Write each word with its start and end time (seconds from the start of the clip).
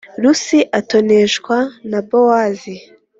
Rusi 0.23 0.59
atoneshwa 0.79 1.57
na 1.89 1.99
Bowazi 2.07 2.75